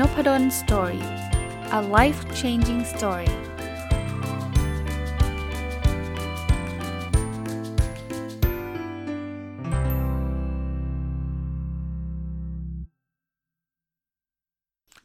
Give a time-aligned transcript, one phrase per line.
[0.00, 1.04] Nopadol's Story
[1.78, 3.30] a life changing story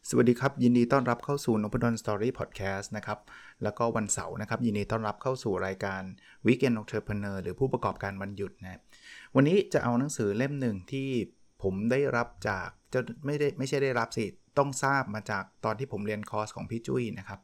[0.09, 3.19] สวัสดีครับ ยินดีต้อนรับเข้าสู่นพดล Story Podcast นะครับ
[3.63, 6.01] แล้วก็วันเสาร์นะครับ ยินดีต้อนรับเข้าสู่รายการ
[6.45, 8.79] Weekend Entrepreneur หรือผู้ประกอบการวันหยุดนะ
[9.35, 11.09] วันนี้จะเอาหนังสือเล่มหนึ่งที่
[11.63, 14.25] ผมได้รับจากจะไม่ได้ไม่ใช่ได้รับสิ
[14.57, 17.39] ต้องทราบมาจากตอนที่ผมเรียนคอร์สของพี่จุ้ยนะครับ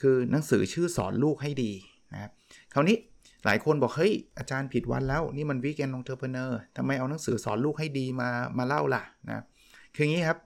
[0.00, 1.72] คือหนังสือชื่อสอนลูกให้ดี
[2.12, 2.30] นะครับ
[2.74, 2.96] คราวนี้
[3.44, 9.44] หลายคนบอกเฮ้ยอาจารย์ผิดวันแล้วนี่มัน Weekend Entrepreneur ทำไมเอาหนังสือสอนลูกให้ดีมามาเล่าล่ะนะ
[9.94, 10.38] คืออย่างนี้ครับ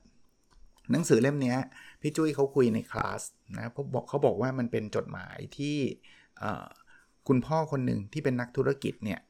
[0.93, 1.55] หนังสือเล่มนี้
[2.01, 3.23] พี่จุ้ยเขาคุยในคลาส
[3.57, 5.77] นะเขาบอกเขาบอกว่ามันเป็นจดหมายที่
[7.29, 9.21] คุณพ่อคนหนึ่งที่เป็นนักธุรกิจเนี่ย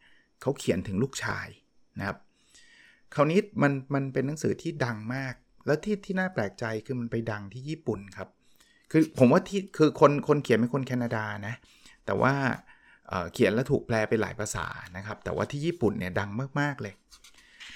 [0.42, 1.48] เขาเขียนถึงลูกชาย
[1.98, 2.18] นะครับ
[3.14, 5.34] คราวนี้มันมันเป็นหนังสือที่ดังมาก
[5.66, 8.28] แล้วที่ที่น่าแปลกใจคือมันไปดังที่ญี่ปุ่นครับ
[8.90, 11.54] คือผมว่าที่คือคนคนเขียนเป็นคนแคนาดานะ
[12.06, 12.32] แต่ว่า
[13.32, 16.94] เขียนแล้วถูกแปลไปหลายภาษานะครับ แต่ว่าที่ญี่ปุ่นเนี่ยดังมากๆเลย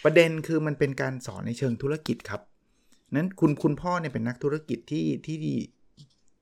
[0.05, 2.41] ประเด็นคือมันเป็นการสอนในเชิงธุรกิจครับ
[3.15, 5.37] นั้นคุณคุณพ่อเนี่ยเป็นนักธุรกิจที่ที่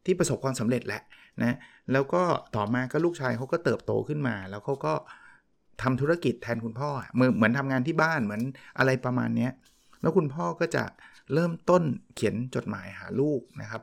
[0.05, 1.03] ที่ประสบความสำเร็จแหละ
[1.43, 1.57] นะ
[1.93, 2.23] แล้วก็
[2.57, 4.95] ต่อมาก็ลูกชายเขาก็เติบโตขึ้นมา แล้วเขาก็
[5.83, 8.43] ทำธุรกิจแทนคุณพ่อเหมือนเหมือนทำงานที่บ้านเหมือน
[8.79, 9.49] อะไรประมาณนี้
[10.01, 10.85] แล้วคุณพ่อก็จะ
[11.33, 11.83] เริ่มต้น
[12.15, 13.83] เขียนจดหมายหาลูกนะครับ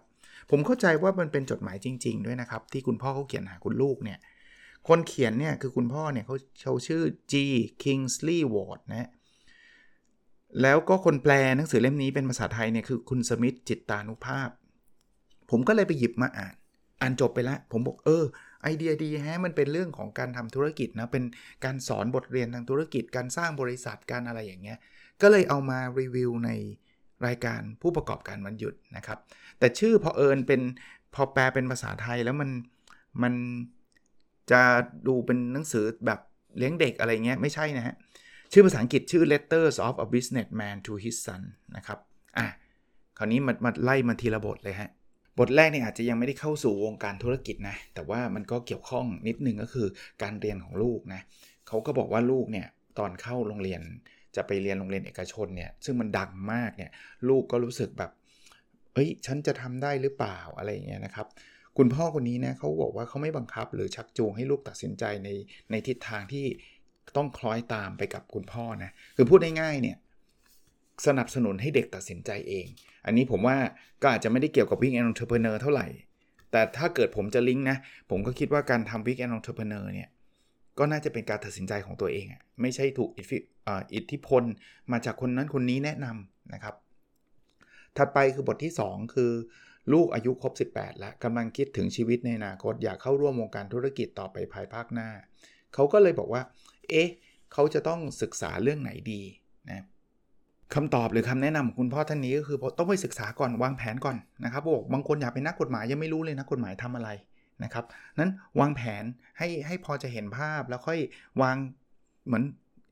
[0.50, 4.20] ผมเข้าใจว่ามันเป็นจดหมายจริง ๆ ด้วยนะครับ ที่คุณพ่อเขาเขียนหาคุณลูกเนี่ย
[4.88, 7.34] คนเขียนเนี่ยคือคุณพ่อเนี่ยเขาเขาชื่อ G
[7.84, 9.10] Kingsley Ward นะ
[10.62, 14.50] แล้วก็คนแปลหนังสือเล่มนี้เป็นภาษาไทยเนี่ยคือคุณสมิธจิตตานุภาพ
[15.50, 16.56] ผมก็เลยไปหยิบมาอ่าน
[17.02, 18.24] อ่านจบไปล้วผมบอกเออ
[18.64, 21.24] ไอเดียดีแฮะมันเป็นเรื่องของการทำธุรกิจนะ เป็น
[21.66, 24.78] การสอนบทเรียนทางธุรกิจการสร้างบริษัทการอะไรอย่างเงี้ย
[25.22, 26.50] ก็เลยเอามารีวิวใน
[27.28, 29.20] รายการผู้ประกอบการวันหยุดนะครับ
[29.60, 30.62] แต่ชื่อพอเอิญเป็น
[31.14, 32.50] พอแปลเป็นภาษาไทยแล้วมัน
[33.24, 33.34] มัน
[34.52, 34.62] จะ
[35.08, 36.20] ดูเป็นหนังสือแบบ
[36.58, 37.96] เลี้ยงเด็กอะไรเงี้ยไม่ใช่นะฮะ
[38.52, 41.42] ชื่อภาษาอังกฤษชื่อ Letters of a Businessman to His Son
[41.76, 42.00] นะครับ
[42.38, 42.48] อะ
[43.18, 44.90] คราวนี้มามาไล่มาทีละบทเลยฮะ
[45.40, 49.88] บทแรกเนี่ยอาจจะยังไม่ได้เข้าสู่วงการธุรกิจนะ แต่ว่ามันก็เกี่ยวข้องนิดนึงก็คือ
[50.24, 51.22] การเรียนของลูกนะ
[51.68, 52.68] เขาก็บอกว่าลูกเนี่ย
[53.00, 53.82] ตอนเข้าโรงเรียน
[54.36, 56.92] จะไปเรียนโรงเรียนเอกชนเนี่ยซึ่งมันดังมากเนี่ย
[57.30, 58.12] ลูกก็รู้สึกแบบ
[58.94, 61.28] เอ้ยฉันจะทำได้หรือเปล่าอะไรอย่างเงี้ยนะครับ
[61.78, 65.30] คุณพ่อคนนี้นะเขาบอกว่าเขาไม่บังคับ หรือชักจูงให้ลูกตัดสินใจใน
[65.72, 66.46] ในทิศทางที่
[67.18, 69.98] ต้องคล้อยตามไปกับคุณพ่อนะคือพูดง่ายๆเนี่ย
[71.08, 72.68] สนับสนุนให้เด็กตัดสินใจเอง
[73.06, 73.58] อันนี้ผมว่า
[74.02, 75.88] ก็อาจจะไม่ได้เกี่ยวกับ Week End Entrepreneur เท่าไหร่
[76.52, 77.78] แต่ถ้าเกิดผมจะลิงก์นะ
[78.10, 80.10] ผมก็คิดว่าการทำ Week End Entrepreneur เนี่ย
[80.78, 84.44] ก็น่าจะเป็นการตัดสินใจของตัวเองอะไม่ใช่ถูกอิทธิพล
[84.92, 86.76] มาจากคนนั้นคนนี้แนะนำนะครับ
[87.98, 89.32] ถัดไปคือบทที่ 2 คือ
[89.94, 95.10] ลูกอายุครบ 18 แล้วกำลังคิดถึงชีวิตในอนาคตอยากเข้าร่วมวงการธุรกิจต่อไปภายภาคหน้า
[95.74, 96.42] เขาก็เลยบอกว่า
[96.90, 97.10] เอ๊ะ
[97.54, 99.22] เขาจะต้องศึกษาเรื่องไหนดี
[99.70, 99.86] นะ
[100.76, 107.10] คำตอบหรือคำแนะนำของคุณพ่อท่านนี้ก็คือต้องไปศึกษาก่อนวางแผนก่อนนะครับบอกบางคนอยากเป็นนักกฎหมายยังไม่รู้เลยนักกฎหมายทำอะไร
[107.64, 107.86] นะครับ
[108.20, 109.04] นั้นวางแผน
[109.38, 111.00] ให้ให้พอจะเห็นภาพแล้วค่อย
[111.42, 111.58] วาง
[112.26, 112.44] เหมือน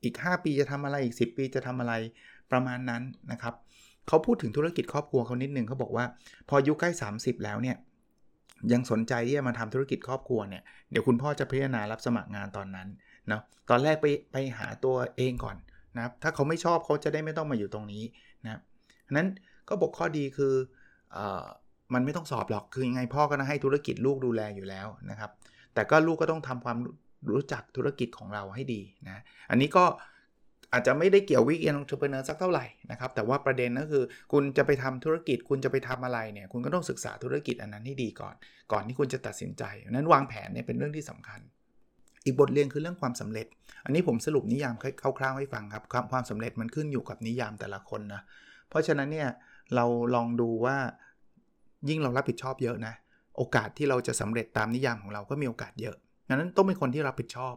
[0.04, 1.94] อีก 5 ปีจะทำอะไรอีก 10 ปีจะทำอะไร
[2.52, 3.54] ประมาณนั้นนะครับ
[4.08, 6.06] เขาพูดถึงธุรกิจครอบครัวเขานิดนึงเขาบอกว่า
[6.48, 7.78] พออายุใกล้ 30 แล้วเนี่ย
[8.74, 12.88] ยังสนใจที่จะมาทำธุรกิจครอบครัวเนี่ยเดี๋ยวคุณพ่อจะพิจารณารับสมัครงานตอนนั้น
[13.28, 15.58] เนาะตอนแรกไปไปหาตัวเองก่อน
[15.96, 18.04] นะครับถ้าเขาไม่ชอบเขาจะได้ไม่ต้องมาอยู่ตรงนี้
[18.44, 18.62] นะครับ
[19.18, 19.28] นั้น
[19.70, 20.54] ก็บอกข้อดีคือ
[21.18, 21.20] อ
[21.94, 25.32] มันไม่ต้องสอบหรอกคือยังไงพ่อก็ให้ธุรกิจลูกดูแลอยู่แล้วนะครับ
[25.74, 26.78] แต่ก็ลูกก็ต้องทำความ
[27.34, 29.86] รู้จักธุรกิจของเราให้ดีนะอันนี้ก็
[30.74, 38.36] อาจจะไม่ได้เกี่ยววิกเอนองเทอร์เพเนอร์สักเท่าไหร่นะครับ แต่ว่าประเด็นก็คือคุณจะไปทำธุรกิจ คุณจะไปทำอะไรเนี่ย คุณก็ต้องศึกษาธุรกิจอันนั้นให้ดีก่อน
[38.72, 41.40] ก่อนที่คุณจะตัดสินใจนั้นวางแผนเนี่ยเป็นเรื่องที่สำคัญ
[42.26, 43.48] อีกบทเรียนคือเรื่องความสำเร็จ
[43.86, 44.76] อันนี้ผมสรุปนิยาม
[45.20, 48.22] คร่าวๆให้ฟังครับ ความความสำเร็จมันขึ้นอยู่กับนิยามแต่ละคนนะ
[48.70, 49.30] เพราะฉะนั้นเนี่ย
[49.76, 49.86] เรา
[50.16, 50.78] ลองดูว่า
[51.90, 52.94] ยิ่งเรารับผิดชอบเยอะนะ
[53.38, 55.96] โอกาสที่เราจะสำเร็จตามนิยามของเราก็มีโอกาสเยอะ
[56.30, 57.56] ดังนั้นต้องเป็นคนที่รับผิดชอบ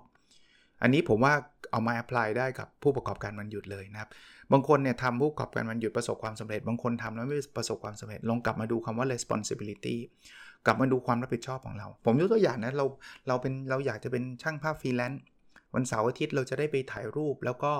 [0.82, 1.32] อันนี้ผมว่า
[1.70, 4.10] เอามาแอพพลายได้กับผู้ประกอบการวันหยุดเลยนะครับ
[4.52, 9.96] บางคนเนี่ยทำผู้ประกอบการวันหยุดประสบความสำเร็จ บางคนทำแล้วไม่ประสบความสำเร็จ ลองกลับมาดูคำว่า responsibility
[10.66, 12.86] กลับมาดูความรับผิดชอบของเรา ผมยกตัวอย่างนะ เรา
[13.28, 15.22] เราเป็น เราอยากจะเป็นช่างภาพฟรีแลนซ์
[15.74, 17.72] วันเสาร์อาทิตย์เราจะได้ไปถ่ายรูปแล้วก็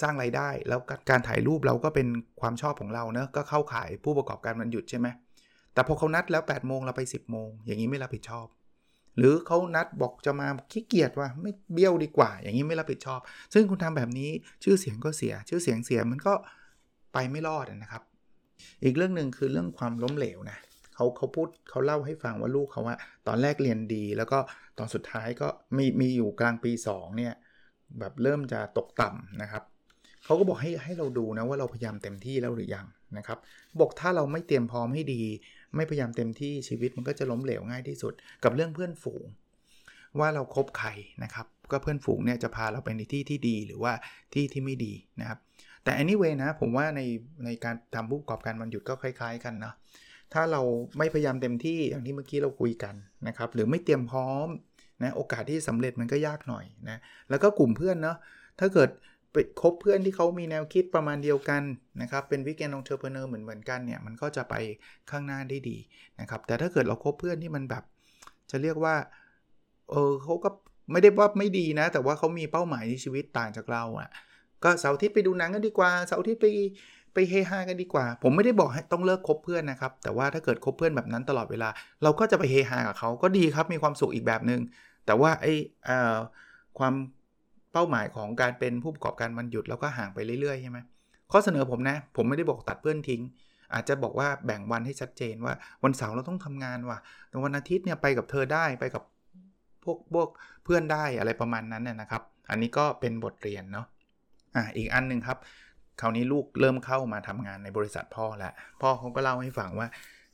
[0.00, 0.80] สร้างไรายได้ แล้ว
[1.10, 2.08] การถ่ายรูปเราก็เป็น
[2.40, 5.08] ความชอบของเราเนะก็เข้าขายผู้ประกอบการมันหยุดใช่ไหม
[5.74, 8.46] แต่พอเขานัดแล้ว8ปดโมงเราไป 10บโมงอย่างนี้ไม่รับผิดชอบ
[9.18, 13.20] หรือเขานัดบอกจะมาขี้เกียจว่าไม่เบี้ยวดีกว่า อย่างนี้ไม่รับผิดชอบ
[13.54, 14.30] ซึ่งคุณทำแบบนี้
[14.64, 16.34] ชื่อเสียงก็เสีย ชื่อเสียงเสียมันก็
[17.12, 18.02] ไปไม่รอดนะครับ
[18.84, 20.58] อีกเรื่องหนึ่งคือเรื่องความล้มเหลวนะ
[20.94, 22.96] เขาเขาพูดเขาเล่าให้ฟังว่าลูกเขาว่า
[23.26, 24.38] ตอนแรกเรียนดี แล้วก็
[24.78, 27.34] ตอนสุดท้ายก็มีมีอยู่กลางปี2เนี่ย
[27.98, 29.62] แบบเริ่มจะตกต่ำนะครับ
[30.24, 32.86] เขาก็บอกให้ให้เราดูนะว่าเราพยายามเต็มที่แล้วหรือยัง
[33.18, 33.38] นะครับ
[33.80, 35.22] บอกถ้าเราไม่เตรียมพร้อมให้ดี
[35.76, 38.12] ไม่พยายามเต็มที่ชีวิตมันก็จะล้มเหลวง่ายที่สุด
[38.44, 39.24] กับเรื่องเพื่อนฝูง
[40.20, 40.88] ว่าเราคบใคร
[41.24, 43.92] นะครับ ก็เพื่อนฝูงเนี่ยจะพาเราไปในที่ที่ดีหรือว่า
[44.34, 45.38] ที่ที่ไม่ดีนะครับ
[45.84, 47.00] แต่ anyway นะผมว่าใน
[47.44, 49.72] ในการทำผู้ประกอบการวันหยุดก็คล้าย ๆ กันนะ
[50.32, 50.62] ถ้าเรา
[50.98, 52.94] ไม่พยายามเต็มที่อย่างที่เมื่อกี้เราคุยกัน
[53.28, 54.48] นะครับ หรือไม่เตรียมพร้อม
[55.02, 56.98] นะโอกาสที่สำเร็จมันก็ยากหน่อยนะ
[57.30, 58.16] แล้วก็กลุ่มเพื่อนเนาะ
[58.60, 58.90] ถ้าเกิด
[59.32, 61.62] ไปคบเพื่อนที่เขามีแนวคิดประมาณเดียวกัน
[62.02, 64.54] นะครับ เป็น Weekend Entrepreneur เหมือนเหมือนกันเนี่ย มันก็จะไป
[65.10, 65.76] ข้างหน้าได้ดี
[66.20, 67.84] นะครับ แต่ถ้าเกิดเราคบเพื่อนที่มันแบบ
[68.50, 68.94] จะเรียกว่า
[69.90, 70.48] เออเขาก็
[70.92, 74.08] ไม่ได้ว่าไม่ดีนะ แต่ว่าเขามีเป้าหมายในชีวิตต่างจากเราอะ่ะ
[74.64, 76.46] ก็เสาร์อาทิตย์ไปดูหนังกันดีกว่า เสาร์อาทิตย์ไป
[77.14, 81.68] ไปเฮฮากันดีกว่า ผมไม่ได้บอกให้ต้องเลิกคบเพื่อนนะครับ แต่ว่าถ้าเกิดคบเพื่อนแบบนั้นตลอดเวลา
[82.02, 84.60] เราก็จะไปเฮฮากับเขาก็ดีครับ มีความสุขอีกแบบหนึง่ง
[85.06, 85.54] แต่ว่าไอ้
[86.78, 86.94] ความ
[87.72, 90.78] เป้าหมายของการเป็นผู้ประกอบการวันหยุดแล้วก็ห่างไปเรื่อยๆใช่ไหม
[91.32, 93.22] ข้อเสนอผมนะ ผมไม่ได้บอกตัดเพื่อนทิ้ง
[93.74, 95.54] อาจจะบอกว่าแบ่งวันให้ชัดเจนว่า
[95.84, 96.98] วันเสาร์เราต้องทำงานว่ะ
[97.28, 99.02] แต่วันอาทิตย์เนี่ยไปกับเธอได้ไปกับ
[99.84, 100.28] พวกพวก
[100.64, 103.86] เพื่อนได้อะไรประมาณนั้นน่ยนะครับ อันนี้ก็เป็นบทเรียนเนาะ
[104.56, 105.38] อะอีกอันหนึ่งครับ
[106.00, 109.88] คราวนี้ลูกเริ่มเข้ามาทำงานในบริษัทพ่อแล้วพ่อเขาก็เล่าให้ฟังว่า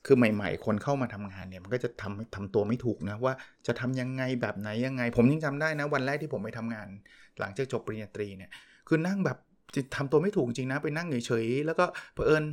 [0.07, 3.35] คือใหม่ ๆ คนเข้ามาทำงานเนี่ยมันก็จะทำทำตัวไม่ถูกนะว่า
[3.67, 6.89] จะทำยังไงแบบไหนยังไง ผมยังจำได้นะวันแรกที่ผมไปทำงาน
[7.41, 8.51] หลังจากจบปริญญาตรีเนี่ย
[8.89, 9.39] คือนั่งแบบ
[9.97, 12.45] ทำตัวไม่ถูกจริงนะ ไปนั่งเฉยๆแล้วก็เผอิญ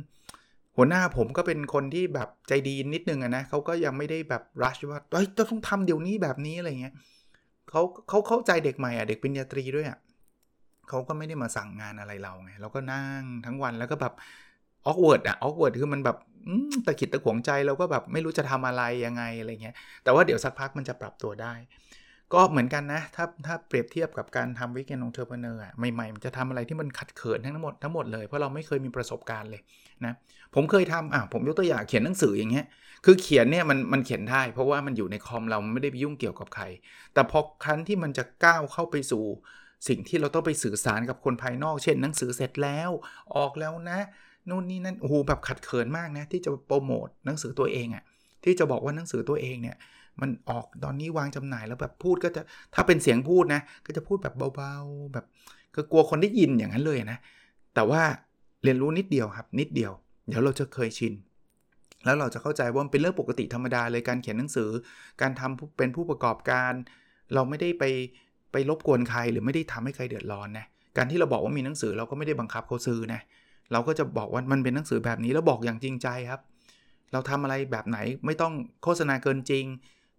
[0.76, 6.94] หัวหน้าผมก็เป็นคนที่แบบใจดีนิดนึงนะเขาก็ยังไม่ได้แบบ rush ว่าเฮ้ยต้องทำเดี๋ยวนี้แบบนี้อะไรเงี้ย
[7.70, 9.98] เขาเขาเข้าใจเด็กใหม่อะเด็กปริญญาตรีด้วยอะ
[10.88, 14.14] เขาก็ไม่ได้มาสั่งงานอะไรเราไงเราก็นั่งทั้งวันแล้วก็แบบ
[14.86, 16.16] awkward อะ awkward คือมันแบบ
[16.86, 19.74] ตะขิดตะขวงใจเราก็แบบไม่รู้จะทำอะไรยังไงอะไรเงี้ย
[20.04, 21.54] แต่ว่าเดี๋ยวสักพักมันจะปรับตัวได้
[22.34, 25.60] ก็เหมือนกันนะ ถ้าถ้าเปรียบเทียบกับการทำวิกเกนองเทอร์เพเนอร์
[25.92, 29.62] ใหม่ๆ มันจะทำอะไรที่มันขัดเขินทั้งหมดทั้งหมดเลย เพราะเราไม่เคยมีประสบการณ์เลย
[30.04, 30.14] นะ
[30.54, 32.66] ผมเคยทำอะผมยกตัวอย่างเขียนหนังสืออย่างเงี้ย
[33.04, 36.64] คือเขียนเนี่ยมันมันเขียนได้ เพราะว่ามันอยู่ในคอมเราไม่ได้ไปยุ่งเกี่ยวกับใคร
[37.14, 39.24] แต่พอครั้นที่มันจะก้าวเข้าไปสู่
[39.88, 42.90] สิ่งที่เราต้องไปสื่อสารกับคนภายนอก เช่น หนังสือเสร็จแล้ว
[43.36, 43.98] ออกแล้วนะ
[44.48, 48.02] นู่นนี่นั่นโอ้โหแบบขัดเขินมากนะที่จะโปรโมทหนังสือตัวเองอะ่ะ
[48.44, 49.76] ที่จะบอกว่าหนังสือตัวเองเนี่ย
[50.20, 52.42] มันออกตอนนี้วางจำหน่ายแล้วแบบพูดก็จะ
[52.74, 55.24] ถ้าเป็นเสียงพูดนะ ก็จะพูดแบบเบาๆแบบ
[55.74, 57.18] ก็กลัวคนได้ยินอย่างนั้นเลยนะ
[57.74, 58.02] แต่ว่า
[58.64, 59.92] เรียนรู้นิดเดียวครับ นิดเดียว
[60.28, 61.12] เดี๋ยวเราจะเคยชิน
[62.04, 64.70] แล้วเราจะเข้าใจว่ามันเป็นเรื่องปกติธรรมดาเลยการเขียนหนังสือ
[65.20, 66.72] การทำเป็นผู้ประกอบการ
[67.34, 67.84] เราไม่ได้ไป
[68.52, 70.66] ไปรบกวนใครหรือไม่ได้ทำให้ใครเดือดร้อนนะ
[70.96, 73.20] การที่เราบอกว่ามีหนังสือเราก็ไม่ได้บังคับเขาซื้อนะ
[73.72, 76.40] เราก็จะบอกว่ามันเป็นหนังสือแบบนี้แล้วบอกอย่างจริงใจครับ
[77.12, 78.52] เราทำอะไรแบบไหนไม่ต้อง
[78.82, 79.64] โฆษณาเกินจริง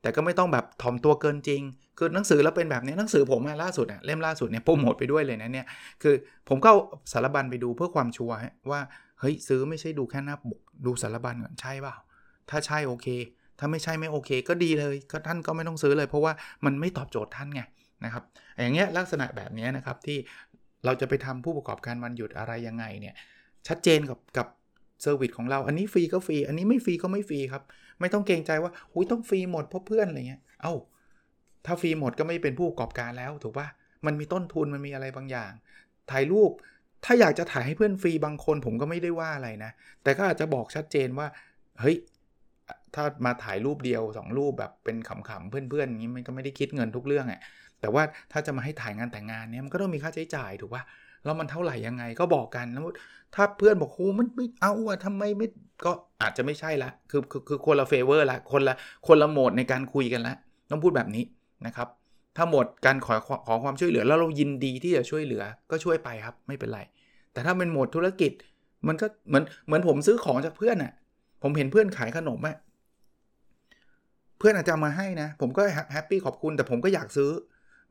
[0.01, 1.61] แต่ก็ไม่ต้องแบบถ่อมตัวเกินจริง
[1.97, 5.65] คือหนังสือแล้วเป็นแบบนี้หนังสือผมล่าสุดอะเล่มล่าสุดเนี่ยโปรโมทไปด้วยเลยนะเนี่ย
[6.03, 6.15] คือ
[6.49, 6.71] ผมก็
[7.11, 8.38] สารบัญไปดูเพื่อความชัวร์
[8.71, 8.81] ว่า
[9.19, 11.95] เฮ้ยซื้อไม่ใช่ดูแค่หน้าปกดูสารบัญก่อนใช่เปล่า
[12.49, 13.07] ถ้าใช่โอเค
[13.59, 16.33] ถ้าไม่ใช่ไม่โอเค ก็ดีเลยก็ท่านก็ไม่ต้องซื้อเลย เพราะว่า
[16.65, 17.61] มันไม่ตอบโจทย์ท่านไง
[18.05, 18.23] นะครับ
[18.61, 20.18] อย่างเงี้ยลักษณะแบบนี้นะครับที่
[20.85, 23.16] เราจะไปทำผู้ประกอบการวันหยุดอะไรยังไงเนี่ย
[23.68, 24.47] ชัดเจนกับกับ
[25.02, 27.63] service ของเรา อันนี้ฟรีก็ฟรี อันนี้ไม่ฟรีก็ไม่ฟรีครับ
[27.99, 30.73] ไม่ต้องเกรงใจว่าหุยต้องฟรีหมดเพราะเพื่อนอะไรเงี้ย อ้าว
[31.66, 33.68] ถ้าฟรีหมดก็ไม่เป็นผู้ประกอบการแล้วถูกปะ
[34.06, 35.51] มันมีต้นทุนมันมีอะไรบางอย่าง
[36.11, 36.51] ถ่ายรูป
[37.06, 39.71] ถ้าอยากจะถ่ายให้เพื่อนฟรีบางคนผมก็ไม่ได้ว่าอะไรนะ
[40.04, 41.27] แต่ก็อาจจะบอกชัดเจนว่า
[41.81, 41.97] เฮ้ย
[42.95, 47.39] ถ้ามาถ่ายรูปเดียว 2 รูปแบบเป็นขำๆเพื่อนๆอย่างนี้มันก็ไม่ได้คิดเงินทุกเรื่องอะ่ะ
[47.81, 50.83] แต่ว่าถ้าจะมาให้ถ่ายงานแต่งงานเนี้ยมันก็ต้องมีค่าใช้จ่ายถูกปะ
[51.24, 52.83] แล้วมันเท่าไหร่ยังไงก็บอกกันแล้ว
[53.36, 55.47] ถ้าเพื่อนบอกโอ้มันไม่เอาอะทำไมไม่
[55.86, 58.76] ก็อาจจะไม่ใช่ละคือคือคือคนละเฟเวอร์ละคนละ
[59.07, 60.36] คนละโหมดในการคุยกันละ
[60.71, 61.24] ต้องพูดแบบนี้
[61.66, 61.88] นะครับ
[62.38, 63.16] ถ้าหมดการขอ
[63.47, 66.80] ขอความช่วยเหลือแล้วเรายินดีที่จะช่วยเหลือก็ช่วยไปครับไม่เป็นไร
[67.33, 68.31] แต่ถ้าเป็นโหมดธุรกิจ
[68.88, 70.94] มันก็เหมือนเหมือนผมซื้อของจากเพื่อนอะ
[71.44, 72.56] ผมเห็นเพื่อนขายขนมอะ
[74.40, 75.62] เพื่อนอาจจะมาให้นะ ผมก็
[75.94, 77.30] happy ขอบคุณแต่ผมก็อยากซื้อ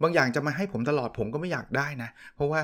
[0.02, 2.61] บางอย่างจะมาให้ผมตลอดผมก็ไม่อยากได้นะ เพราะว่า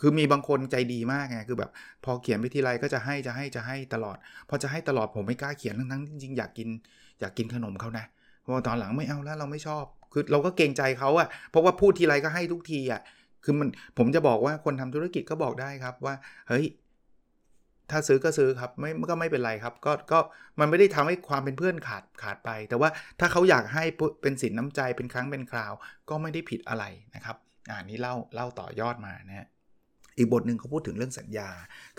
[0.00, 1.70] คือมีบางคนใจดีมากไงคือแบบ
[2.04, 4.16] พอเขียนไปทีไรก็จะให้จะให้จะให้ตลอด
[4.48, 6.68] พอจะให้ตลอดผมไม่กล้าเขียนทั้งทั้งจริงๆอยากกิน
[7.20, 8.04] อยากกินขนมเขานะ
[8.44, 13.00] พอตอนหลังไม่เอาแล้วเราไม่ชอบ คือเราก็เกรงใจเขาอะเพราะว่าพูดทีไรก็ให้ทุกทีอะ
[13.44, 16.14] คือมันผมจะบอกว่าคนทำธุรกิจก็บอกได้ครับว่า
[16.48, 16.64] เฮ้ย
[17.90, 20.18] ถ้าซื้อก็ซื้อครับไม่ก็ไม่เป็นไรครับ ก็ก็
[20.60, 22.88] มันไม่ได้ทำให้ความเป็นเพื่อนขาดขาดไป แต่ว่า
[23.20, 23.84] ถ้าเขาอยากให้
[24.22, 25.72] เป็นสินน้ำใจเป็นครั้งเป็นคราว
[26.08, 26.84] ก็ไม่ได้ผิดอะไร
[27.14, 27.36] นะครับ
[27.70, 29.46] อ่านี้เล่าเล่าต่อยอดมานะ
[30.18, 31.48] อีกบทหนึ่งเขาพูดถึงเรื่องสัญญา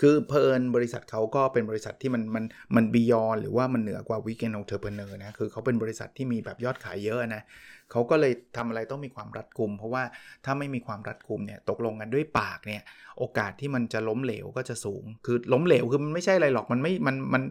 [0.00, 2.44] คือเผอิญบริษัทเขาก็เป็นบริษัทที่มันมัน
[2.76, 7.42] มัน beyond หรือว่ามันเหนือกว่า weekend entrepreneur นะคือเขาเป็นบริษัทที่มีแบบยอดขายเยอะนะ
[7.90, 10.02] เขาก็เลยทำอะไรต้องมีความรัดกุม เพราะว่า
[10.44, 12.82] ถ้าไม่มีความรัดกุมเนี่ยตกลงกันด้วยปากเนี่ย
[13.18, 17.42] โอกาสที่มันจะล้มเหลวก็จะสูง คือล้มเหลวคือมันไม่ใช่อะไรหรอกมันไม่มันมัน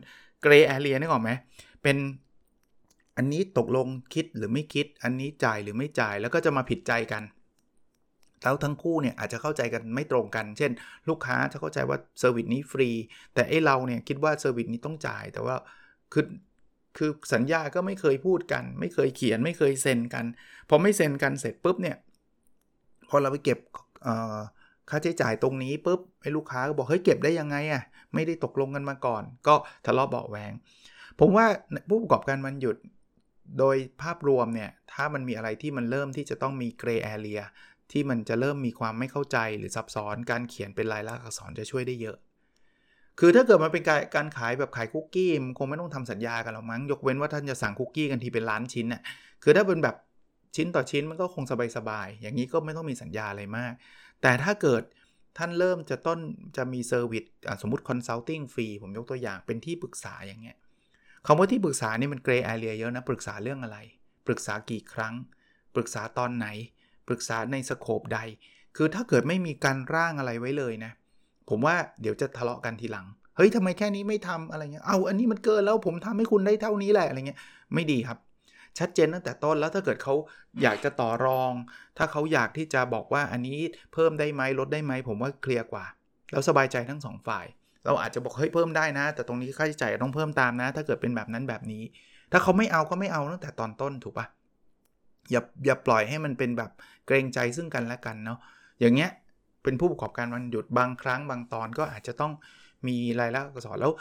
[0.42, 1.32] grey area นึกออกไหม
[1.84, 1.98] เป็น
[3.18, 7.24] อันนี้ตกลงคิดหรือไม่คิด อันนี้จ่ายหรือไม่จ่ายแล้วก็จะมาผิดใจกัน
[8.44, 10.72] แล้วทั้งคู่เนี่ยอาจจะเข้าใจกันไม่ตรงกัน เช่น
[11.10, 12.90] ลูกค้าจะเข้าใจว่า service นี้ฟรี
[13.34, 15.56] แต่ไอ้เราเนี่ยคิดว่า service นี้ต้องจ่าย แต่ว่า
[16.14, 16.26] คือ
[16.98, 20.26] คือสัญญาก็ไม่เคยพูดกัน ไม่เคยเขียนไม่เคยเซ็นกัน
[20.70, 21.98] พอไม่เซ็นกันเสร็จปุ๊บเนี่ย
[23.10, 23.60] พอเราไปเก็บ
[24.90, 30.54] ค่าใช้จ่ายตรงนี้ปุ๊บไอ้ลูกค้าก็บอกเฮ้ยเก็บได้ยังไงอะ่ะไม่ได้ตกลงกันมาก่อน ก็ทะเลาะเบาแวง
[31.20, 31.46] ผมว่า
[31.90, 32.78] ผู้ประกอบการมันหยุด
[33.60, 37.42] โดยภาพรวมเนี่ย ถ้ามันมีอะไรที่มันเริ่มที่จะต้องมีเกรย์แอเรีย
[37.92, 42.18] ที่มันจะเริ่มมีความไม่เข้าใจหรือซับซ้อนการเขียนเป็นลายลักษณ์อักษรจะช่วยได้เยอะ
[43.20, 49.02] คือถ้าเกิดมันเป็นการการขายแบบขายคุกกี้มันคงไม่ต้องทำสัญญากันหรอกมั้งยกเว้นว่าท่านจะสั่งคุกกี้กันทีเป็นล้านชิ้นน่ะ
[49.44, 49.96] คือถ้าเป็นแบบ
[50.56, 51.44] ชิ้นต่อชิ้นมันก็คง
[51.78, 53.74] สบายๆอย่างนี้ก็ไม่ต้องมีสัญญาอะไรมาก
[54.22, 54.82] แต่ถ้าเกิด
[55.38, 56.20] ท่านเริ่มจะต้น
[56.58, 57.24] จะมี service
[57.62, 60.58] สมมติ consulting fee ผมยกตัวอย่างเป็นที่ปรึกษาอย่างเงี้ย
[61.26, 63.78] คำว่าที่ปรึกษานี่มัน grey area เยอะนะ ปรึกษาเรื่องอะไร
[64.28, 65.14] ปรึกษากี่ครั้ง
[65.76, 66.48] ปรึกษาตอนไหน
[67.08, 68.20] ปรึกษาใน scope ใด
[68.76, 70.92] คือถ้าเกิดไม่มีการร่างอะไรไว้เลยนะ
[71.50, 77.40] ผมว่าเดี๋ยวจะทะเลาะกันทีหลัง เฮ้ยทำไมแค่นี้ไม่ทำอะไรเงี้ย เอาอันนี้มันเกินแล้วผมทำให้คุณได้เท่านี้แหละอะไรเงี้ย
[77.74, 78.18] ไม่ดีครับ
[78.80, 80.14] ชัดเจนตั้งแต่ต้นแล้วถ้าเกิดเขา
[80.64, 81.52] อยากจะต่อรอง
[81.98, 83.60] ถ้าเขาอยากที่จะบอกว่าอันนี้
[83.94, 85.86] เพิ่มได้ไหมลดได้ไหมผมว่าเคลียร์กว่า
[86.32, 87.46] แล้วสบายใจทั้งสองฝ่าย
[87.86, 91.84] เราอาจจะบอกเฮ้ยเพิ่มได้นะ แต่ตรงนี้ค่าใช้จ่ายต้องเพิ่มตามนะ ถ้าเกิดเป็นแบบนั้นแบบนี้
[92.32, 94.26] ถ้าเขาไม่เอาก็ไม่เอาตั้งแต่ตอนต้นถูกปะ
[95.32, 96.72] อย่าอย่าปล่อยให้มันเป็นแบบ
[97.08, 98.40] เกรงใจซึ่งกันและกันเนาะ
[98.80, 99.12] อย่างเงี้ย
[99.64, 102.32] เป็นผู้ประกอบการวันหยุดบางครั้งบางตอนก็อาจจะต้อง
[102.88, 103.92] มีรายละอักษรแล้ว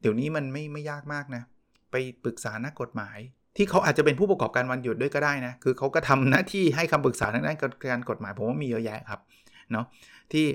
[0.00, 1.42] เดี๋ยวนี้มันไม่ไม่ยากมากนะ
[1.90, 3.18] ไปปรึกษานักกฎหมาย
[3.56, 7.58] ที่เขาอาจจะเป็นผู้ประกอบการวันหยุดด้วยก็ได้นะ คือเขาก็ทำหน้าที่ให้คำปรึกษาทางด้าน
[7.92, 9.20] การกฎหมาย ผมว่ามีเยอะแยะครับ
[9.72, 9.86] เนาะ
[10.32, 10.46] ที่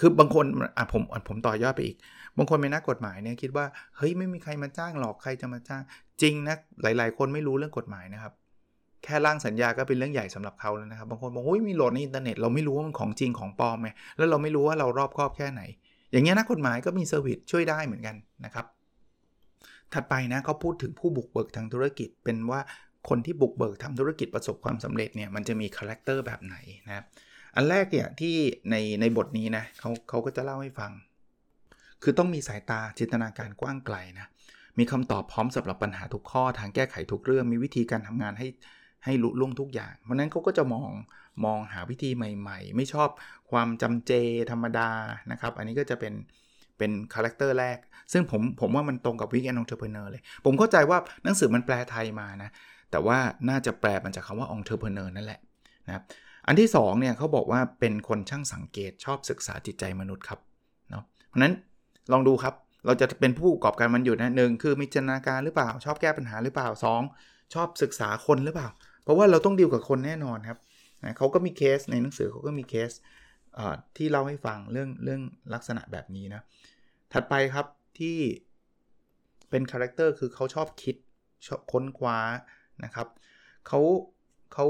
[0.00, 0.44] คือบางคน
[0.76, 1.96] อะผมผมต่อยอดไปอีก
[2.38, 3.66] บางคนเป็นนักกฎหมายเนี่ยคิดว่า
[3.96, 5.82] เฮ้ยไม่มีใครมาจ้างหรอกใครจะมาจ้าง
[6.22, 8.32] จริงนะหลาย ๆ คนไม่รู้เรื่องกฎหมายนะครับ
[9.06, 15.62] แค่ร่างสัญญาก็เป็นเรื่องใหญ่สำหรับเขาแล้วนะครับ บางคนบอกโอ้ยมีโหลดในอินเทอร์เน็ตเราไม่รู้ว่ามันของจริงของปลอมไงแล้วเราไม่รู้ว่าเรารอบคอบแค่ไหน
[16.12, 18.66] อย่างเงี้ยนักกฎหมายก็มี service ช่วยได้เหมือนกันนะครับ
[19.94, 22.60] ถัดไปนะเขาพูดถึงผู้บุกเบิกทางธุรกิจ เป็นว่า
[23.08, 26.56] คนที่บุกเบิกทำธุรกิจประสบความสำเร็จเนี่ยมันจะมี character แบบไหน
[26.88, 27.04] นะครับ
[27.56, 28.36] อันแรกเนี่ยที่
[28.70, 30.92] ในในบทนี้นะเขาเขาก็จะเล่าให้ฟัง
[32.02, 34.26] คือต้องมีสายตาจินตนาการกว้างไกลนะ
[34.78, 38.46] มีคำตอบพร้อมสำหรับปัญหาทุกข้อทางแก้ไขทุกเรื่อง มีวิธีการทำงานให้
[39.06, 40.90] ให้ลุล่วงทุกอย่าง เพราะนั้นเขาก็จะมอง
[41.44, 43.08] มองหาวิธีใหม่ ๆ ไม่ชอบ
[43.50, 44.12] ความจำเจ
[44.50, 44.88] ธรรมดา
[45.30, 46.14] นะครับ อันนี้ก็จะเป็น
[46.78, 47.78] เป็น character แรก
[48.12, 52.50] ซึ่งผมผมว่ามันตรงกับ weekend entrepreneur เลย ผมเข้าใจว่าหนังสือมันแปลไทยมานะ
[52.90, 55.40] แต่ว่าน่าจะแปลมาจากคำว่า entrepreneur นั่นแหละ
[55.86, 56.02] นะครับ
[56.46, 60.40] อันที่2เนี่ยเขาบอกว่าเป็นคนช่างสังเกตชอบศึกษาจิตใจมนุษย์ครับ
[60.90, 61.54] เนาะเพราะนั้น
[62.12, 62.54] ลองดูครับ
[62.86, 66.68] เราจะเป็นผู้ประกอบการวันหยุดนะหนึ่งคือมีจินตนาการหรือเปล่า ชอบแก้ปัญหาหรือเปล่า
[67.10, 68.68] 2 ชอบศึกษาคนหรือเปล่า
[69.06, 70.58] เพราะว่าเราต้องดีลกับคนแน่นอนครับ
[71.04, 72.90] นะเขาก็มีเคสในหนังสือเขาก็มีเคส
[73.96, 75.20] ที่เล่าให้ฟังเรื่องเรื่อง
[75.54, 76.42] ลักษณะแบบนี้นะ
[77.12, 77.66] ถัดไปครับ
[77.98, 78.16] ที่
[79.50, 80.96] เป็น character คือเขาชอบคิด
[81.46, 82.18] ชอบค้นคว้า
[82.84, 83.08] นะครับ
[83.66, 83.80] เขา
[84.52, 84.66] เขา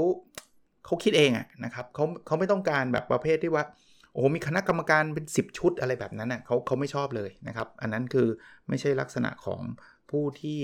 [0.85, 3.63] เขาคิดเองอะนะครับเขาเขาไม่ต้องการแบบประเภทที่ว่า
[4.13, 8.27] โอ้มีคณะกรรมการเป็น 10 ชุดอะไรแบบนั้นอะเขาเขาไม่ชอบเลยนะครับ อันนั้นคือ
[8.69, 9.61] ไม่ใช่ลักษณะของ
[10.09, 10.59] ผู้ที่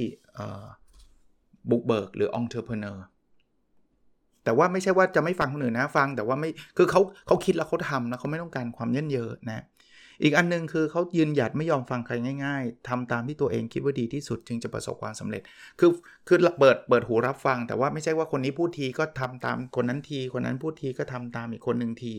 [1.69, 3.03] บุกเบิกหรือองเทอร์เพเนอร์
[4.43, 9.63] แต่ว่าไม่ใช่ว่าจะไม่ฟังคนอื่นนะฟัง แต่ว่าไม่คือเขาเขาคิดแล้วเขาทำแล้วเขาไม่ต้องการความเยินเยอะนะ
[10.23, 12.13] อีกอันนึงคือเขายืนหยัดไม่ยอมฟังใคร
[12.45, 15.41] ง่าย ๆทำตามที่ตัวเองคิดว่าดีที่สุดจึงจะประสบความสำเร็จ
[15.79, 15.89] คือ
[16.27, 22.13] คือเปิดเปิดหูรับฟัง แต่ว่าไม่ใช่ว่าคนนี้พูดทีก็ทำตามคนนั้นที คนนั้นพูดทีก็ทำตามอีกคนหนึ่งที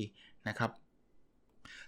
[0.49, 0.71] นะครับ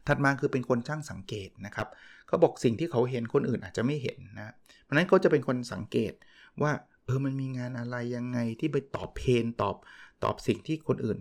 [0.06, 1.88] ถัดมาคือเป็นคนช่างสังเกตนะครับ
[2.26, 6.12] เขาบอกสิ่งที่เขาเห็นคนอื่นอาจจะไม่เห็นนะเพราะนั้นเขาจะเป็นคนสังเกต
[6.62, 6.72] ว่า
[7.04, 9.76] เออมันมีงานอะไรยังไงที่ไปตอบเพนตอบ
[10.24, 11.18] ตอบสิ่งที่คนอื่น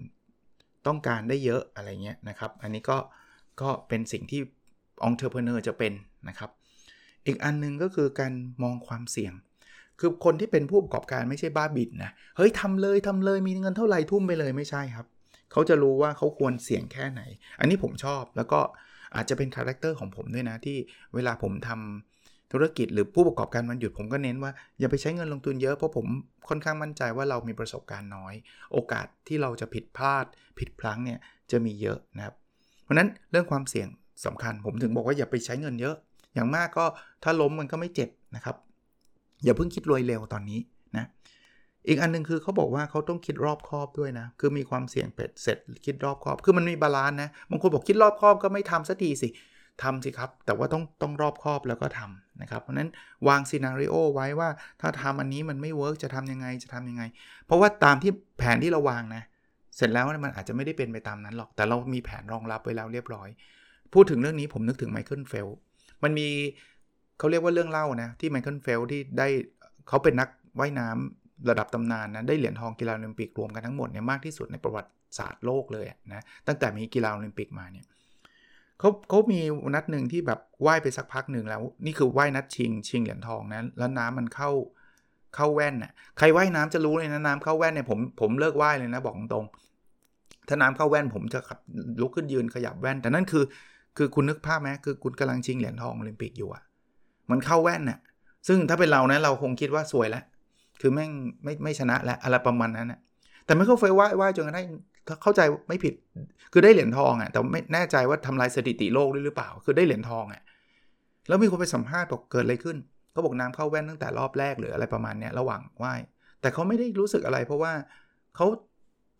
[0.87, 2.97] ต้องการได้เยอะอะไรเงี้ยนะครับ อันนี้ก็
[3.61, 4.41] ก็เป็นสิ่งที่
[5.05, 5.93] องเทอร์เพเนอร์จะเป็น
[6.29, 6.49] นะครับ
[7.25, 8.33] อีกอันนึงก็คือการ
[8.63, 9.33] มองความเสี่ยง
[9.99, 15.07] คือคนที่เป็นผู้ประกอบการไม่ใช่บ้าบิดนะ เฮ้ยทำเลยทำเลยมีเงินเท่าไหร่ทุ่มไปเลยไม่ใช่ครับ
[15.51, 17.21] เขาจะรู้ว่าเขาควรเสี่ยงแค่ไหน
[17.59, 18.59] อันนี้ผมชอบแล้วก็
[19.15, 20.77] อาจจะเป็น character ของผมด้วยนะที่
[21.15, 22.14] เวลาผมทำ
[22.51, 26.05] ธุรกิจหรือผู้ประกอบการวันหยุดผมก็เน้นว่าอย่าไปใช้เงินลงทุนเยอะเพราะผม
[26.49, 28.33] ค่อนข้างมั่นใจว่าเรามีประสบการณ์น้อย
[28.73, 30.25] โอกาสที่เราจะผิดพลาด
[30.59, 31.19] ผิดพลั้งเนี่ย
[31.51, 32.35] จะมีเยอะนะครับ
[32.83, 33.87] เพราะนั้นเรื่องความเสี่ยง
[34.25, 35.95] สำคัญ ผมถึงบอกว่าอย่าไปใช้เงินเยอะ
[36.33, 36.85] อย่างมากก็
[37.23, 38.55] ถ้าล้มมันก็ไม่เจ็บนะครับ
[39.43, 40.59] อย่าเพิ่งคิดรวยเร็วตอนนี้
[40.97, 41.05] นะ
[41.87, 49.29] อีกอันนึงคือเขาบอกว่าเขาต้องคิดรอบคอบด้วยนะ คือมีความเสี่ยงเป็ดเสร็จคิดรอบคอบ คือมันมี balance นะ บางคนบอกคิดรอบคอบก็ไม่ทำสักทีสิ
[49.83, 52.89] ทำสิครับ แต่ว่าต้องต้องรอบคอบแล้วก็ทำ นะครับ เพราะนั้น
[53.27, 54.49] วาง scenario ไว้ว่า
[54.81, 57.03] ถ้าทำอันนี้มันไม่ work จะทำยังไงจะทำยังไง
[57.45, 59.23] เพราะว่าตามที่แผนที่เราวางนะ
[59.75, 63.29] เสร็จแล้วมันอาจจะไม่ได้เป็นไปตามนั้นหรอก แต่เรามีแผนรองรับไว้แล้วเรียบร้อย
[63.93, 65.47] พูดถึงเรื่องนี้ผมนึกถึงไมเคิลเฟลป์ส
[66.03, 66.27] มันมี
[67.19, 69.27] เขาเรียกว่าเรื่องเล่านะที่ไมเคิลเฟลป์สที่ได้
[69.87, 77.85] เขาเป็นนักว่ายน้ำระดับตำนานนะได้เหรียญทองกีฬาโอลิมปิกรวมกันทั้งหมดเนี่ยมากที่สุดในประวัติศาสตร์โลกเลยนะตั้งแต่มีกีฬาโอลิมปิกมาเนี่ย
[78.79, 79.39] เขาเขามี
[79.75, 84.49] นัดหนึ่งที่แบบว่ายไปสักพักหนึ่งแล้ว นี่คือว่ายนัดชิงชิงเหรียญทองนะแล้วน้ำมันเข้า
[85.35, 89.45] เข้าแว่นน่ะใครว่ายน้ำจะรู้เลยนะน้ำเข้าแว่นเนี่ยผมผมเลิกว่ายเลยนะบอกตรง
[90.47, 91.59] ถ้าน้ำเข้าแว่นผมจะขับ
[92.01, 93.43] ลุกขึ้นยืนขยับแว่น แต่นั่นคือ
[93.97, 96.63] คือคุณนึกภาพไหมคือคุณกำลังชิงเหรียญทองโอลิมปิกอยู่อะ
[97.31, 97.99] มันเข้าแว่นน่ะ
[98.47, 100.23] ซึ่งถ้าเป็นเรานะเราคงคิดว่าสวยแล้ว
[100.81, 101.11] คือแม่ง
[101.43, 102.99] ไม่ไม่ชนะแล้วอะไรประมาณนั้นนะ
[103.45, 104.67] แต่ไม่เข้าไฟว่ายว่ายจนกระทั่ง
[105.23, 105.93] เข้าใจไม่ผิด
[106.53, 110.41] คือได้เหรียญทองอะแต่ไม่แน่ใจว่าทำลายสถิติโลกด้วยหรือเปล่า คือได้เหรียญทองอะ
[111.27, 112.77] แล้วมีคนไปสัมภาษณ์บอกเกิดอะไรขึ้น
[113.15, 115.99] ก็บอกน้ำเข้าแว่นตั้งแต่รอบแรกหรืออะไรประมาณเนี้ยระหว่างว่าย
[116.41, 117.73] แต่เขาไม่ได้รู้สึกอะไร เพราะว่า
[118.35, 118.47] เขา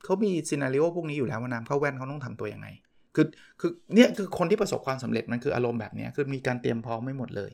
[0.04, 2.68] เขามี scenario พวกนี้อยู่แล้วว่าน้ำเข้าแว่นเขาต้องทำตัวยังไง
[3.16, 3.26] คือ
[3.60, 7.52] คือเนี่ยคือคนที่ประสบความสำเร็จมันคืออารมณ์แบบนี้คือมีการเตรียมพร้อมไว้หมดเลย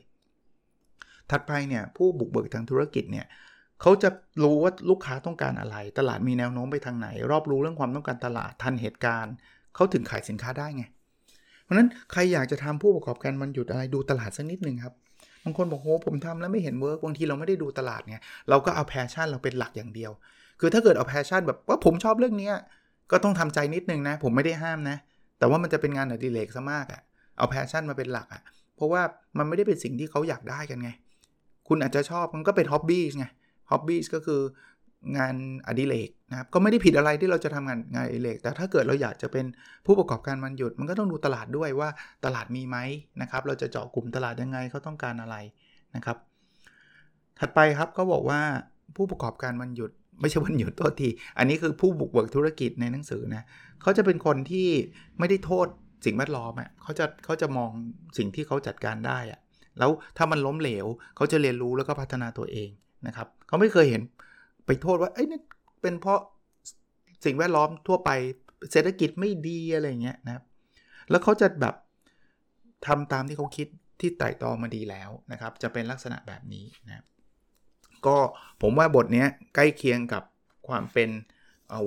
[1.30, 3.26] ถัดไปเนี่ยผู้บุกเบิกทางธุรกิจเนี่ย
[3.82, 4.10] เขาจะ
[4.42, 9.34] รู้ว่าลูกค้าต้องการอะไร ตลาดมีแนวโน้มไปทางไหน รอบรู้เรื่องความต้องการตลาดทันเหตุการณ์
[9.74, 10.84] เขาถึงขายสินค้าได้ไง
[11.64, 14.94] เพราะนั้นใครอยากจะทำผู้ประกอบการวันหยุดอะไรดูตลาดสักนิดหนึ่งครับ
[15.44, 18.16] บางคนบอกโหผมทำแล้วไม่เห็น work บางทีเราไม่ได้ดูตลาดไง
[18.48, 20.12] เราก็เอา passion เราเป็นหลักอย่างเดียว
[20.60, 22.50] คือถ้าเกิดเอา passion แบบว่าผมชอบเรื่องนี้
[23.10, 24.96] ก็ต้องทำใจนิดนึงนะ ผมไม่ได้ห้ามนะ
[25.38, 27.00] แต่ว่ามันจะเป็นงานอดิเรกซะมากอะ่ะ
[27.38, 28.42] เอา passion มาเป็นหลักอะ่ะ
[28.76, 29.02] เพราะว่า
[29.38, 30.90] มันไม่ได้เป็นสิ่งที่เขาอยากได้กันไง
[31.68, 33.26] คุณอาจจะชอบมันก็เป็น hobby ไง
[33.72, 34.40] hobby ก็คือ
[35.16, 35.34] งาน
[35.66, 39.46] อดิเรกนะครับก็ไม่ได้ผิดอะไรที่เราจะทำงานงานอดิเรกแต่ถ้าเกิดเราอยากจะเป็น
[39.86, 41.88] ผู้ประกอบการวันหยุด มันก็ต้องดูตลาดด้วยว่า
[42.24, 42.76] ตลาดมีไหม
[43.22, 45.36] นะครับเราจะเจาะกลุ่มตลาดยังไงเขาต้องการอะไร
[45.96, 46.16] นะครับ
[47.38, 48.40] ถัดไปครับก็บอกว่า
[48.96, 51.08] ผู้ประกอบการมันหยุด ไม่ใช่วันหยุดตัวที
[51.38, 53.42] อันนี้คือผู้บุกเบิกธุรกิจในหนังสือนะ
[53.82, 54.68] เขาจะเป็นคนที่
[55.18, 55.66] ไม่ได้โทษ
[56.04, 57.70] สิ่งแวดล้อมอะเขาจะเขาจะมอง
[58.18, 59.40] สิ่งที่เขาจัดการได้อะ
[59.78, 62.70] แล้วถ้ามันล้มเหลวเขาจะเรียนรู้แล้วก็พัฒนาตัวเอง
[63.06, 64.02] นะครับ เขาไม่เคยเห็น
[64.66, 65.40] ไปโทษว่าไอ้นี่
[65.82, 66.20] เป็นเพราะ
[67.24, 68.10] สิ่งแวดล้อมทั่วไป
[68.72, 70.44] เศรษฐกิจไม่ดีอะไรเงี้ยนะครับ
[71.10, 71.74] แล้วเขาจะแบบ
[72.86, 73.68] ทำตามที่เขาคิด
[74.00, 77.04] ที่ไต่ตองมาดีแล้วนะครับ จะเป็นลักษณะแบบนี้นะ
[78.06, 78.16] ก็
[78.62, 80.22] ผมว่าบทนี้ใกล้เคียงกับ
[80.68, 81.10] ความเป็น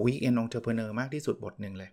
[0.04, 1.90] วิกเอนองเทอร์เพเนอร์มากที่สุดบทหนึ่งเลย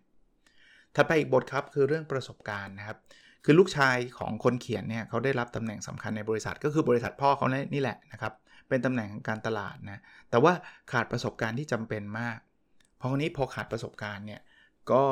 [0.94, 2.98] ถัดไปอีกบทครับคือเรื่องประสบการณ์นะครับ
[3.44, 8.32] คือลูกชายของคนเขียนเนี่ยเขาได้รับตำแหน่งสำคัญในบริษัทก็คือบริษัทพ่อเขานี่แหละนะครับ
[8.72, 9.98] เป็นตำแหน่งของการตลาดนะ
[10.30, 10.52] แต่ว่า
[10.92, 12.38] ขาดประสบการณ์ที่จำเป็นมาก
[12.98, 14.40] เพราะนี้พอขาดประสบการณ์เนี่ย
[14.90, 15.02] ก็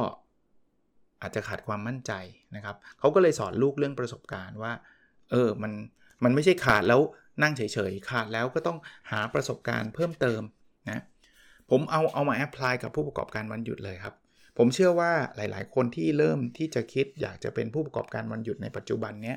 [1.23, 2.13] อาจจะขาดความมั่นใจ
[2.57, 4.73] นะครับ เขาก็เลยสอนลูกเรื่องประสบการณ์ว่า
[5.31, 5.73] เออ มัน
[6.25, 7.01] มันไม่ใช่ขาดแล้ว
[7.43, 8.79] นั่งเฉยๆ ขาดแล้วก็ต้อง
[9.11, 10.43] หาประสบการณ์เพิ่มเติม
[10.91, 11.03] นะ
[11.71, 14.15] ผมเอาเอามาแอพพลายกับผู้ประกอบการวันหยุดเลยครับ
[14.59, 19.37] ผมเชื่อว่าหลายๆ คนที่เริ่มที่จะคิดอยากจะเป็นผู้ประกอบการวันหยุดในปัจจุบันเนี้ย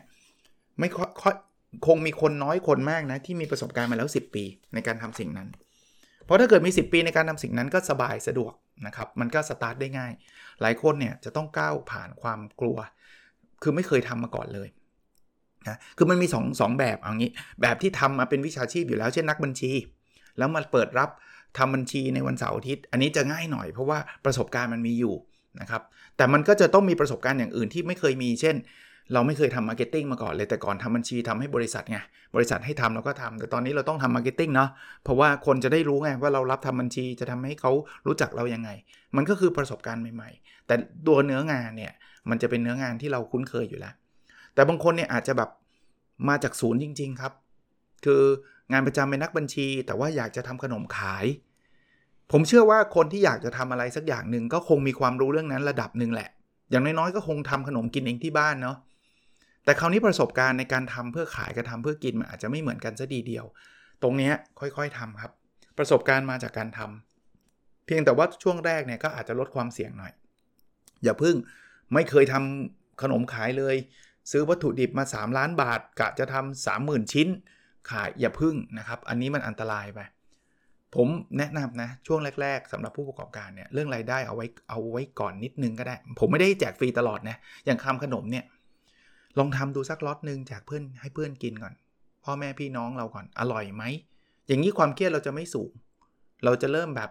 [0.80, 0.90] ไม่
[1.22, 1.36] ค่อย
[1.88, 5.48] คงมีคนน้อยคนมากนะที่มีประสบการณ์มาแล้ว 10 ปีในการทำสิ่งนั้น
[6.26, 8.54] เพราะถ้าเกิดมี 10 ปีในการทำสิ่งนั้นก็สบายสะดวก
[8.86, 10.12] นะครับ มันก็สตาร์ทได้ง่าย
[10.62, 12.78] หลายคนเนี่ยจะต้องก้าวผ่านความกลัว
[13.62, 14.70] คือไม่เคยทำมาก่อนเลย
[15.68, 17.32] นะคือมันมี2อสแบบเอางี้
[17.62, 19.72] แบบที่ทำมาเป็นวิชาชีพอยู่แล้วเช่นนักบัญชี
[20.38, 21.10] แล้วมาเปิดรับ
[21.58, 25.16] ทำบัญชีในวันเสาร์อาทิตย์ อันนี้จะง่ายหน่อยเพราะว่าประสบการณ์มันมีอยู่
[25.62, 25.82] นะครับ
[26.18, 28.56] แต่มันก็จะต้องมีประสบการณ์อย่างอื่นที่ไม่เคยมี เช่น
[29.14, 31.98] เราไม่เคยทำ marketing มาก่อนเลยแต่ก่อนทำบัญชีทำให้บริษัทไง
[32.36, 34.70] บริษัทให้ทำเราก็ทำแต่ตอนนี้เราต้องทำ marketing เนาะ
[35.04, 37.72] เพราะว่าคนจะได้รู้ไงว่าเรารับทำบัญชีจะทำให้เขา
[38.08, 38.70] รู้จักเรายังไง
[39.16, 40.76] มันก็คือประสบการณ์ใหม่ๆ แต่
[41.08, 41.94] ตัวเนื้องานเนี่ย
[42.30, 43.94] มันจะเป็นเนื้องานที่เราคุ้นเคยอยู่แล้ว
[44.54, 45.50] แต่บางคนเนี่ยอาจจะแบบ
[46.28, 47.34] มาจากศูนย์จริง ๆ ครับ
[48.06, 48.22] คือ
[48.72, 51.26] งานประจำเป็นนักบัญชี แต่ว่าอยากจะทำขนมขาย
[52.32, 56.30] ผมเชื่อว่าคนที่อยากจะทำอะไรสักอย่างหนึ่งก็คงมีความรู้เรื่องนั้นระดับหนึ่งแหละ
[56.72, 58.78] อย่างน้อยๆก็คงทำขนมกินเองที่บ้านเนาะ
[59.66, 63.46] แต่คราวนี้ประสบการณ์ในการทำเพื่อขายกับทาเพื่อกินมันอาจจะไม่เหมือนกันซะดีเดียว
[64.04, 65.32] ตรงนี้ค่อยๆทำครับ
[65.78, 70.14] ประสบการณ์มาจากการทำเพียงแต่ว่าช่วงแรกเนี่ยก็อาจจะลดความเสี่ยงหน่อย
[71.04, 71.36] อย่าพึ่ง
[71.94, 73.76] ไม่เคยทำขนมขายเลย
[74.32, 77.28] ซื้อวัตถุดิบมา 3 ล้านบาทกะจะทำ30,000 ชิ้น
[77.92, 80.00] ขายอย่าพึ่งนะครับ อันนี้มันอันตรายไป
[80.96, 88.44] ผมแนะนำนะ ช่วงแรก ๆสำหรับผู้ประกอบการเนี่ยเรื่องรายได้เอาไว้เอาไว้ก่อนนิดนึงก็ได้ ผมไม่ได้แจกฟรีตลอดนะอย่างคำขนมเนี่ย
[89.40, 91.74] ลองทำดูสักล็อตหนึ่งแจกเพื่อนให้เพื่อนกินก่อน
[92.24, 93.84] พ่อแม่พี่น้องเราก่อนอร่อยไหม
[94.48, 95.72] อย่างนี้ความเครียดเราจะไม่สูง
[96.46, 97.10] เราจะเริ่มแบบ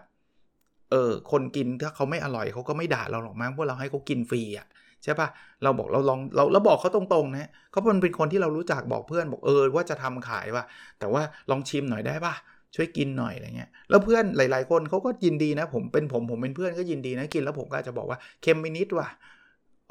[0.91, 4.67] เออคนกินถ้าเขาไม่อร่อยเขาก็ไม่ด่าเราหรอกมั้งเพราะเราให้เขากินฟรีอะ
[5.03, 5.27] ใช่ปะ
[5.63, 10.63] เราบอกเราลองเราเราบอกเขาตรงๆนะเขาเป็นเป็นคนที่เรารู้จักบอกเพื่อนบอกเออว่าจะทำขายว่ะ
[10.99, 12.33] แต่ว่าลองชิมหน่อยได้ปะ
[12.75, 19.07] ช่วยกินหน่อยอะไรเงี้ยแล้วเพื่อนหลาย ๆ คนเขาก็ยินดีนะ ผมเป็นผมผมเป็นเพื่อนก็ยินดีนะกินแล้วผมก็จะบอกว่าเค็มไปนิดว่ะ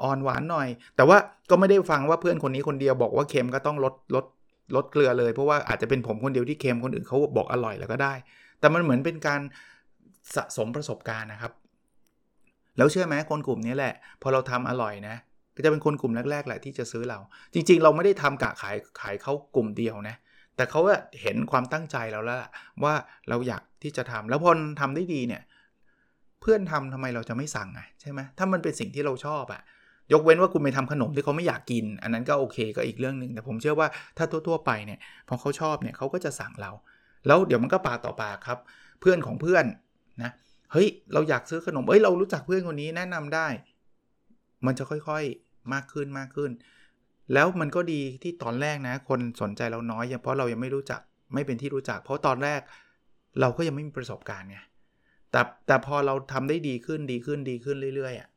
[0.03, 1.17] อ่อนหวานหน่อย แต่ว่า
[1.49, 4.25] ก็ไม่ได้ฟังว่าเพื่อนคนนี้คนเดียวบอกว่าเค็มก็ต้องลดลด
[4.75, 8.13] ลดเกลือเลย เพราะว่าอาจจะเป็นผมคนเดียวที่เค็มคนอื่นเขาบอกอร่อยแล้วก็ได้
[8.59, 9.41] แต่มันเหมือนเป็นการ
[10.35, 11.51] สะสมประสบการณ์นะครับ
[12.77, 15.15] แล้วเชื่อไหมคนกลุ่มนี้แหละ พอเราทำอร่อยนะ
[15.55, 17.19] ก็จะเป็นคนกลุ่มแรกๆแหละที่จะซื้อเรา
[17.53, 20.15] จริง ๆ เราไม่ได้ทำกะขายขายเขากลุ่มเดียวนะ
[20.55, 20.81] แต่เขา
[21.21, 22.37] เห็นความตั้งใจเราแล้ว
[22.83, 22.93] ว่า
[23.29, 25.41] เราอยากที่จะทำแล้วพอทำได้ดีเนี่ย
[26.41, 29.61] เพื่อนทำทำไมเราจะไม่สั่งอะใช่ไหมถ้ามันเป็นสิ่งที่เราชอบอะ
[30.11, 33.87] ยกเว้นว่าคุณไปทำขนมที่เขาไม่อยากกิน อันนั้นก็โอเคก็อีกเรื่องหนึ่งแต่ผมเชื่อว่า
[34.17, 36.71] ถ้าทั่วๆไปเนี่ยพอเขาชอบเนี่ยเขาก็จะสั่งเรา
[37.27, 38.59] แล้วเดี๋ยวมันก็ปากต่อปากครับ
[39.01, 39.65] เพื่อนของเพื่อน
[40.23, 40.31] นะ
[40.71, 43.47] เฮ้ยเราอยากซื้อขนมเอ้ยเรารู้จักเพื่อนคนนี้แนะนำได้
[44.65, 46.51] มันจะค่อยๆมากขึ้นมากขึ้น
[47.33, 51.01] แล้วมันก็ดีที่ตอนแรกนะ คนสนใจเราน้อยเพราะเรายังไม่รู้จัก
[51.33, 52.61] ไม่เป็นที่รู้จัก เพราะตอนแรก
[53.41, 54.57] เราก็ยังไม่มีประสบการณ์ไง
[55.31, 58.29] แต่แต่พอเราทำได้ดีขึ้นดีขึ้นดีขึ้นเรื่อยๆอะ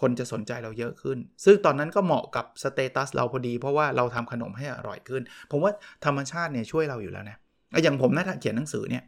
[0.00, 5.72] คนจะสนใจเราเยอะขึ้น ซึ่งตอนนั้นก็เหมาะกับสเตตัสเราพอดี เพราะว่าเราทำขนมให้อร่อยขึ้น ผมว่า
[6.04, 7.36] ธรรมชาติเนี่ยช่วยเราอยู่แล้วนะ
[7.82, 9.02] อย่างผมนะเขียนหนังสือเนี่ย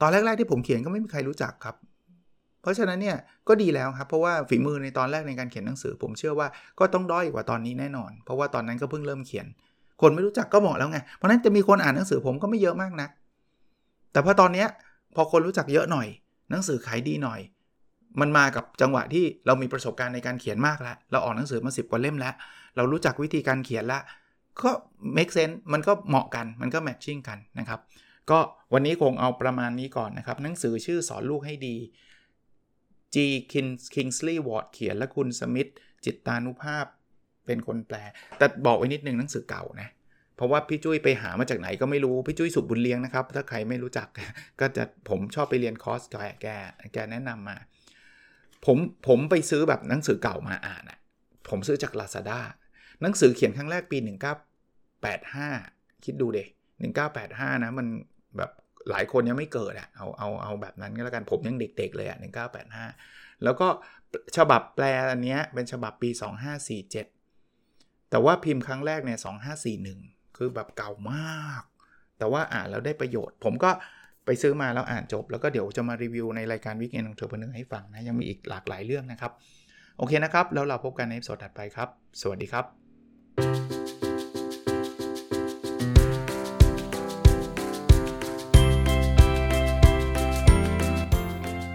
[0.00, 1.76] ตอนแรก ๆ ที่ผมเขียนก็ไม่มีใครรู้จักครับ
[2.62, 3.16] เพราะฉะนั้นเนี่ย
[3.48, 9.46] ก็ดีแล้วครับ เพราะว่าฝีมือในตอนแรกในการเขียนหนังสือ ผมเชื่อว่าก็ต้องด้อยกว่าตอนนี้แน่นอน เพราะว่าตอนนั้นก็เพิ่งเริ่มเขียน
[10.02, 13.10] คนไม่รู้จักก็เหมาะแล้วไง เพราะนั้นจะมีคนอ่านหนังสือผมก็ไม่เยอะมากนะัก
[14.12, 14.68] แต่พอตอนเนี้ย
[15.14, 16.06] พอคนรู้จักเยอะหน่อย
[16.50, 17.40] หนังสือขายดีหน่อย
[18.20, 22.34] มันมากับจังหวะที่เรามีประสบการณ์ในการเขียนมากแล้ว เราออกหนังสือมาสิบกว่าเล่มแล้ว
[22.76, 24.02] เรารู้จักวิธีการเขียนแล้ว
[24.62, 24.70] ก็
[25.16, 27.80] make sense มันก็เหมาะกันมันก็ matching กันนะครับ
[28.30, 28.38] ก็
[28.72, 31.76] วันนี้คงเอาประมาณนี้ก่อนนะครับ หนังสือชื่อสอนลูกให้ดี
[33.14, 33.16] G
[33.94, 35.68] Kingsley Ward เขียนและคุณสมิธ
[36.04, 36.86] จิตตานุภาพ
[37.46, 37.96] เป็นคนแปล
[38.38, 39.88] แต่บอกไว้นิดนึงหนังสือเก่านะ
[40.36, 44.08] เพราะว่าพี่จุ้ยไปหามาจากไหนก็ไม่รู้ พี่จุ้ยสุบุญเลี้ยงนะครับ ถ้าใครไม่รู้จัก
[44.60, 46.46] ก็จะผมชอบไปเรียนคอร์สแกแก
[46.92, 47.56] แกแนะนำมา
[48.66, 50.98] ผมผมไปซื้อแบบหนังสือเก่ามาอ่านอะ
[51.48, 52.40] ผมซื้อจาก Lazada
[53.02, 53.98] หนังสือเขียนครั้งแรกปี
[54.80, 56.38] 1985 คิดดูเด
[57.00, 57.86] 1985 นะ มัน
[58.36, 58.50] แบบ
[58.90, 62.18] หลายคนยังไม่เกิดอะเอาเอาเอาแบบนั้นก็แล้วกันผมยังเด็กๆเลยอะ
[62.80, 63.68] 1985 แล้วก็
[64.36, 66.10] ฉบับแปลอันเนี้ยเป็นฉบับปี
[67.30, 69.18] 2547 แต่ว่าพิมพ์ครั้งแรกเนี่ย
[69.96, 71.62] 2541 คือแบบเก่ามาก
[72.18, 73.70] แต่ว่าอ่านแล้วได้ประโยชน์ ผมก็
[74.26, 79.32] ไปซื้อมาแล้วอ่านจบ แล้วก็เดี๋ยวจะมารีวิวในรายการวิกเอนของเธอเพนให้ฟังนะ ยังมีอีกหลากหลายเรื่องนะครับ
[79.98, 81.88] โอเคนะครับ แล้วเราพบกันในสดถัดไปครับ
[82.20, 82.64] สวัสดีครับ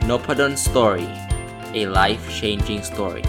[0.10, 1.10] n o p a d o n Story
[1.80, 3.26] a life changing story